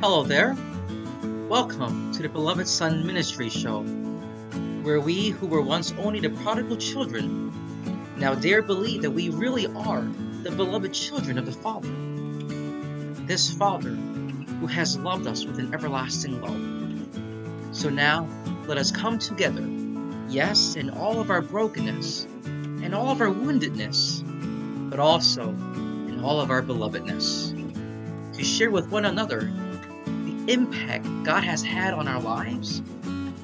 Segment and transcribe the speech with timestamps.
[0.00, 0.56] Hello there.
[1.48, 3.82] Welcome to the Beloved Son Ministry Show,
[4.82, 7.52] where we who were once only the prodigal children
[8.16, 10.02] now dare believe that we really are
[10.44, 11.88] the beloved children of the Father.
[13.26, 17.76] This Father who has loved us with an everlasting love.
[17.76, 18.28] So now
[18.68, 19.66] let us come together,
[20.28, 24.22] yes, in all of our brokenness and all of our woundedness,
[24.90, 27.52] but also in all of our belovedness,
[28.36, 29.67] to share with one another the
[30.48, 32.78] impact God has had on our lives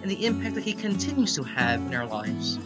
[0.03, 2.59] and the impact that He continues to have in our lives,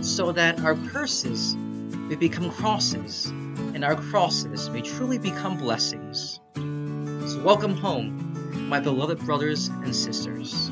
[0.00, 6.40] so that our curses may become crosses and our crosses may truly become blessings.
[6.54, 10.70] So, welcome home, my beloved brothers and sisters.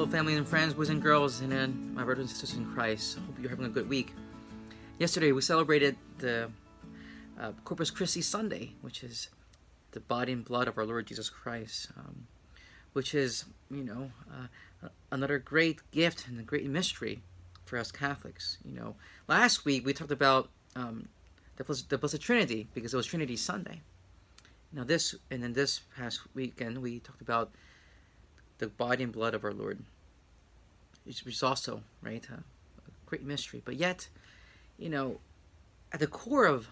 [0.00, 3.18] Hello, family and friends, boys and girls, and then my brothers and sisters in Christ.
[3.18, 4.14] Hope you're having a good week.
[4.98, 6.50] Yesterday, we celebrated the
[7.38, 9.28] uh, Corpus Christi Sunday, which is
[9.90, 12.26] the body and blood of our Lord Jesus Christ, um,
[12.94, 17.20] which is, you know, uh, another great gift and a great mystery
[17.66, 18.56] for us Catholics.
[18.64, 18.96] You know,
[19.28, 21.10] last week we talked about um,
[21.56, 23.82] the, Blessed, the Blessed Trinity because it was Trinity Sunday.
[24.72, 27.50] Now this, and then this past weekend we talked about
[28.60, 29.82] the body and blood of our Lord,
[31.04, 33.60] which is also right uh, a great mystery.
[33.64, 34.08] But yet,
[34.78, 35.18] you know,
[35.92, 36.68] at the core of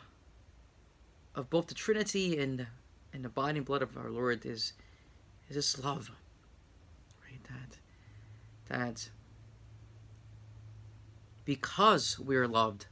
[1.35, 2.67] of both the Trinity and
[3.13, 4.75] and the body and blood of our Lord is
[5.49, 6.11] is this love,
[7.25, 7.41] right?
[7.49, 7.79] That
[8.69, 9.11] that
[11.45, 12.87] because we are loved,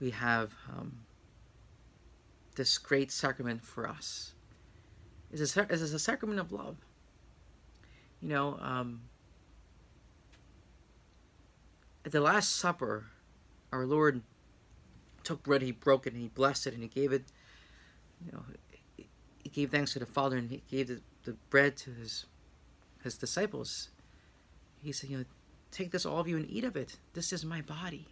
[0.00, 1.00] we have um,
[2.56, 4.32] this great sacrament for us.
[5.30, 6.76] It's a, it's a sacrament of love.
[8.24, 9.02] You know, um,
[12.06, 13.04] at the Last Supper,
[13.70, 14.22] our Lord
[15.24, 17.24] took bread, he broke it, and he blessed it, and he gave it.
[18.24, 18.42] You know,
[18.96, 22.24] he gave thanks to the Father, and he gave the, the bread to his
[23.02, 23.90] his disciples.
[24.82, 25.24] He said, "You know,
[25.70, 26.96] take this, all of you, and eat of it.
[27.12, 28.06] This is my body."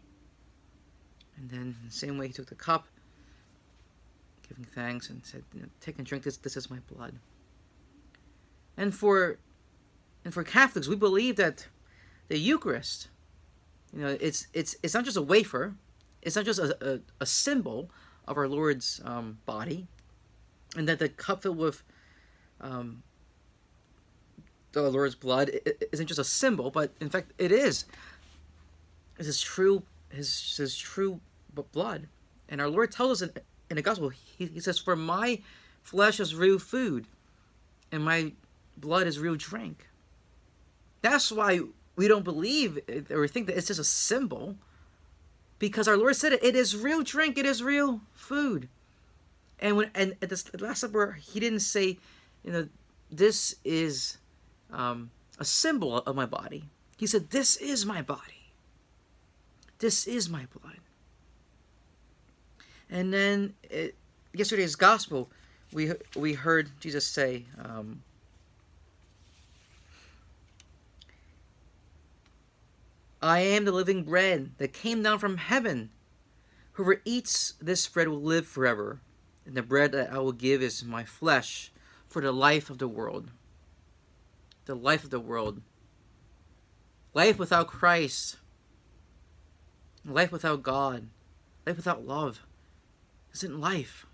[1.38, 2.86] And then, the same way, he took the cup,
[4.46, 6.36] giving thanks, and said, you know, "Take and drink this.
[6.36, 7.14] This is my blood."
[8.76, 9.38] And for
[10.24, 11.66] and for Catholics, we believe that
[12.28, 13.08] the Eucharist,
[13.94, 15.74] you know, it's it's it's not just a wafer,
[16.22, 17.90] it's not just a, a, a symbol
[18.26, 19.86] of our Lord's um, body,
[20.76, 21.82] and that the cup filled with
[22.60, 23.02] um,
[24.72, 25.50] the Lord's blood
[25.92, 27.84] isn't just a symbol, but in fact it is.
[29.18, 31.20] It's his true his his true
[31.72, 32.08] blood,
[32.48, 35.40] and our Lord tells us in, in the gospel, he, he says, "For my
[35.82, 37.06] flesh is real food,
[37.90, 38.32] and my
[38.76, 39.88] blood is real drink."
[41.02, 41.60] That's why
[41.96, 42.78] we don't believe
[43.10, 44.56] or think that it's just a symbol
[45.58, 46.42] because our Lord said it.
[46.42, 47.36] It is real drink.
[47.38, 48.68] It is real food.
[49.60, 51.98] And when and at the Last Supper, he didn't say,
[52.42, 52.68] you know,
[53.10, 54.18] this is
[54.72, 56.64] um, a symbol of my body.
[56.96, 58.52] He said, this is my body.
[59.78, 60.78] This is my blood.
[62.90, 63.96] And then it,
[64.32, 65.30] yesterday's gospel,
[65.72, 67.44] we we heard Jesus say.
[67.62, 68.02] Um,
[73.22, 75.90] I am the living bread that came down from heaven.
[76.72, 79.00] Whoever eats this bread will live forever,
[79.46, 81.70] and the bread that I will give is my flesh
[82.08, 83.30] for the life of the world.
[84.64, 85.62] The life of the world.
[87.14, 88.38] Life without Christ,
[90.04, 91.08] life without God,
[91.64, 92.40] life without love
[93.34, 94.06] isn't life,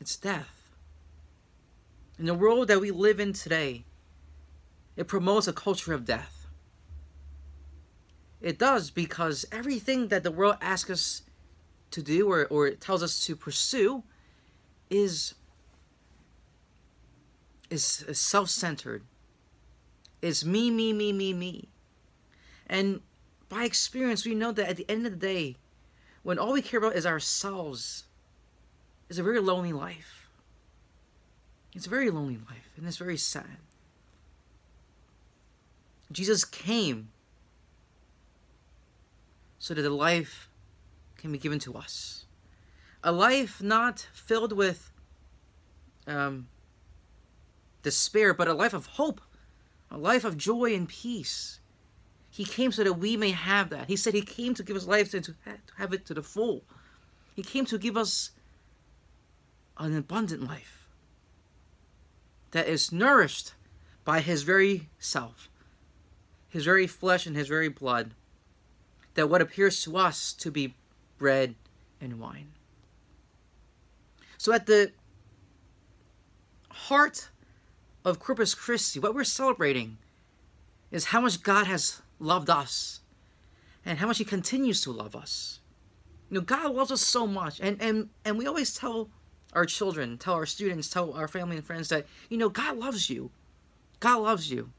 [0.00, 0.70] it's death.
[2.18, 3.84] In the world that we live in today,
[4.96, 6.35] it promotes a culture of death.
[8.40, 11.22] It does because everything that the world asks us
[11.90, 14.02] to do or, or tells us to pursue
[14.90, 15.34] is
[17.70, 19.02] is, self-centered.
[20.22, 21.68] Is me, me, me, me, me.
[22.66, 23.00] And
[23.48, 25.56] by experience, we know that at the end of the day,
[26.22, 28.04] when all we care about is ourselves,
[29.08, 30.28] is a very lonely life.
[31.74, 33.58] It's a very lonely life, and it's very sad.
[36.10, 37.08] Jesus came
[39.66, 40.48] so that a life
[41.16, 42.26] can be given to us.
[43.02, 44.92] A life not filled with
[46.06, 46.46] um,
[47.82, 49.20] despair, but a life of hope,
[49.90, 51.58] a life of joy and peace.
[52.30, 53.88] He came so that we may have that.
[53.88, 55.34] He said He came to give us life and to
[55.78, 56.62] have it to the full.
[57.34, 58.30] He came to give us
[59.78, 60.86] an abundant life
[62.52, 63.54] that is nourished
[64.04, 65.48] by his very self,
[66.48, 68.14] his very flesh and his very blood,
[69.16, 70.74] that what appears to us to be
[71.18, 71.54] bread
[72.00, 72.52] and wine.
[74.38, 74.92] So at the
[76.70, 77.28] heart
[78.04, 79.98] of Corpus Christi, what we're celebrating
[80.90, 83.00] is how much God has loved us
[83.84, 85.60] and how much he continues to love us.
[86.30, 87.60] You know, God loves us so much.
[87.60, 89.08] And and and we always tell
[89.52, 93.08] our children, tell our students, tell our family and friends that, you know, God loves
[93.08, 93.30] you.
[94.00, 94.70] God loves you.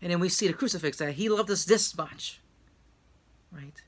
[0.00, 2.40] And then we see the crucifix that he loved us this much.
[3.52, 3.82] Right?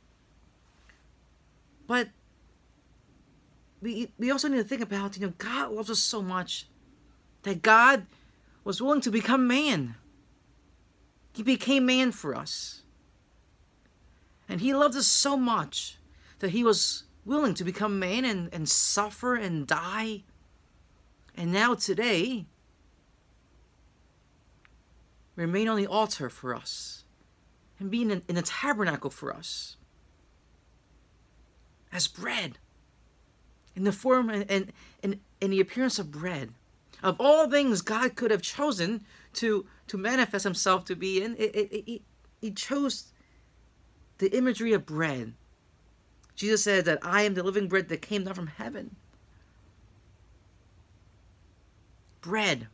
[1.87, 2.09] But
[3.81, 6.67] we we also need to think about, you know, God loves us so much
[7.43, 8.07] that God
[8.65, 9.97] was willing to become man.
[11.33, 12.83] He became man for us.
[14.49, 15.99] And he loved us so much
[16.41, 20.23] that he was willing to become man and, and suffer and die.
[21.37, 22.45] And now today,
[25.37, 27.02] remain on the altar for us
[27.83, 29.77] and in, in the tabernacle for us
[31.93, 32.59] as bread
[33.75, 36.51] in the form and, and, and the appearance of bread
[37.03, 42.03] of all things god could have chosen to to manifest himself to be in it,
[42.43, 43.13] he chose
[44.19, 45.35] the imagery of bread.
[46.35, 48.97] Jesus said that I am the living bread that came down from heaven.
[52.21, 52.69] Bread.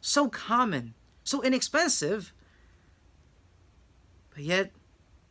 [0.00, 0.94] So common,
[1.24, 2.32] so inexpensive,
[4.40, 4.70] but yet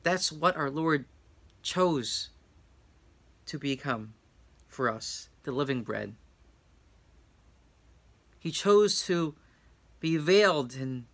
[0.03, 1.06] that's what our Lord
[1.63, 2.29] chose
[3.47, 4.13] to become
[4.67, 6.13] for us the living bread.
[8.38, 9.33] He chose to
[10.00, 11.07] be veiled in,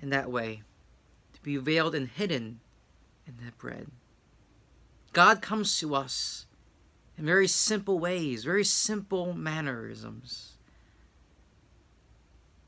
[0.00, 0.62] in that way,
[1.32, 2.60] to be veiled and hidden
[3.26, 3.88] in that bread.
[5.12, 6.46] God comes to us
[7.18, 10.52] in very simple ways, very simple mannerisms.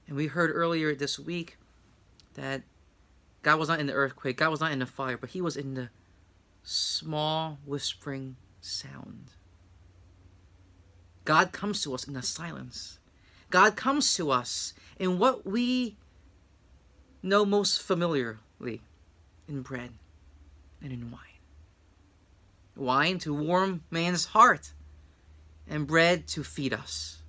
[0.09, 1.59] And we heard earlier this week
[2.35, 2.65] that
[3.45, 5.57] God was not in the earthquake, God was not in the fire, but He was
[5.57, 5.91] in the
[6.63, 9.31] small whispering sound.
[11.25, 12.99] God comes to us in the silence.
[13.51, 15.97] God comes to us in what we
[17.23, 18.81] know most familiarly
[19.47, 19.91] in bread
[20.83, 21.21] and in wine.
[22.77, 24.73] Wine to warm man's heart,
[25.69, 27.23] and bread to feed us.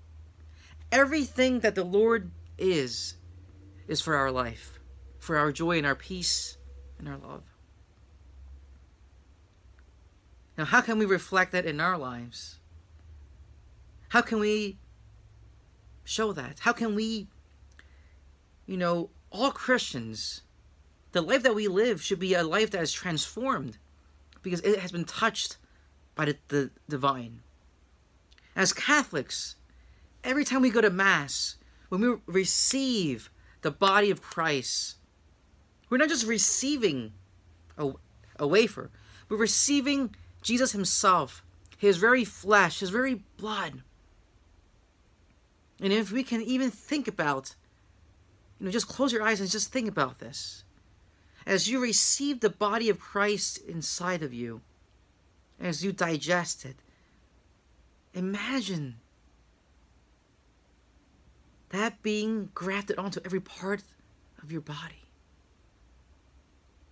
[0.91, 3.15] Everything that the Lord is,
[3.87, 4.74] is for our life,
[5.25, 6.57] for our joy and our peace
[6.99, 7.43] and our love.
[10.57, 12.59] Now, how can we reflect that in our lives?
[14.09, 14.77] How can we
[16.03, 16.59] show that?
[16.59, 17.27] How can we,
[18.65, 20.41] you know, all Christians
[21.15, 23.77] the life that we live should be a life that is transformed
[24.41, 25.55] because it has been touched
[26.13, 27.39] by the, the divine.
[28.53, 29.55] As Catholics,
[30.25, 31.55] every time we go to Mass,
[31.87, 33.29] when we receive
[33.61, 34.97] the body of Christ,
[35.89, 37.13] we're not just receiving
[37.77, 37.91] a,
[38.39, 38.89] a wafer,
[39.29, 41.43] we're receiving Jesus Himself,
[41.77, 43.81] His very flesh, His very blood.
[45.81, 47.55] And if we can even think about,
[48.59, 50.63] you know, just close your eyes and just think about this
[51.45, 54.61] as you receive the body of Christ inside of you,
[55.59, 56.75] as you digest it,
[58.13, 58.95] imagine
[61.69, 63.83] that being grafted onto every part
[64.41, 65.04] of your body,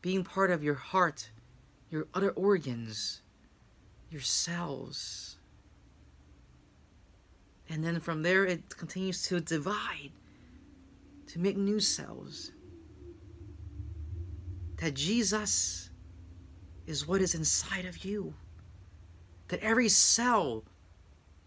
[0.04, 1.32] being part of your heart,
[1.90, 3.22] your other organs,
[4.12, 5.38] your cells.
[7.70, 10.12] And then from there, it continues to divide
[11.28, 12.52] to make new cells
[14.78, 15.90] that Jesus
[16.86, 18.34] is what is inside of you.
[19.48, 20.66] That every cell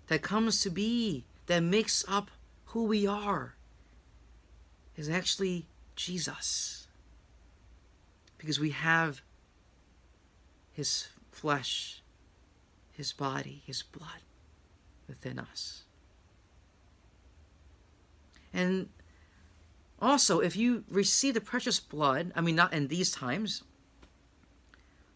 [0.06, 2.30] that comes to be, that makes up
[2.66, 3.54] who we are,
[4.96, 6.85] is actually Jesus.
[8.38, 9.22] Because we have
[10.72, 12.02] His flesh,
[12.92, 14.22] His body, His blood
[15.08, 15.84] within us.
[18.52, 18.88] And
[20.00, 23.62] also, if you receive the precious blood, I mean, not in these times,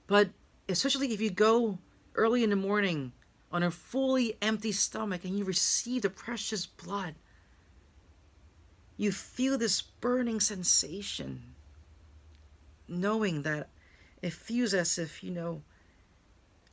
[0.07, 0.31] but
[0.69, 1.79] especially if you go
[2.15, 3.12] early in the morning
[3.53, 7.15] on a fully empty stomach and you receive the precious blood,
[8.97, 11.55] you feel this burning sensation,
[12.91, 13.69] knowing that
[14.21, 15.63] it feels as if, you know,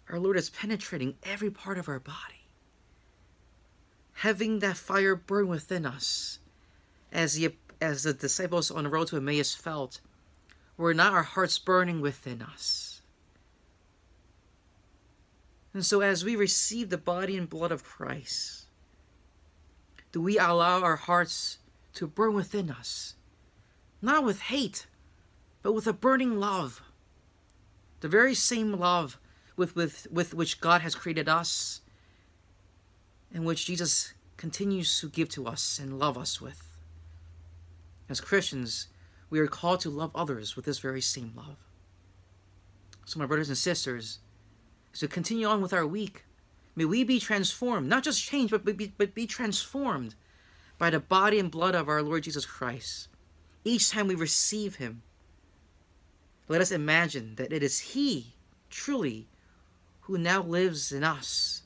[0.09, 2.47] our Lord is penetrating every part of our body,
[4.13, 6.39] having that fire burn within us
[7.11, 10.01] as the as the disciples on the road to Emmaus felt,
[10.77, 13.01] were not our hearts burning within us?
[15.73, 18.65] And so, as we receive the body and blood of Christ,
[20.11, 21.59] do we allow our hearts
[21.93, 23.13] to burn within us,
[24.01, 24.87] not with hate,
[25.61, 26.81] but with a burning love.
[27.99, 29.19] The very same love
[29.55, 31.81] with, with, with which God has created us
[33.33, 36.63] and which Jesus continues to give to us and love us with.
[38.09, 38.87] As Christians,
[39.29, 41.57] we are called to love others with this very same love.
[43.05, 44.19] So, my brothers and sisters,
[44.93, 46.23] as we continue on with our week,
[46.75, 50.15] may we be transformed, not just changed, but be, but be transformed
[50.77, 53.07] by the body and blood of our Lord Jesus Christ.
[53.63, 55.01] Each time we receive Him,
[56.47, 58.33] let us imagine that it is He,
[58.69, 59.27] truly,
[60.01, 61.63] who now lives in us,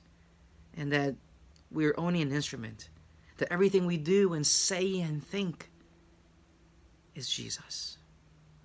[0.76, 1.16] and that
[1.72, 2.90] we are only an instrument,
[3.38, 5.70] that everything we do and say and think
[7.16, 7.98] is Jesus.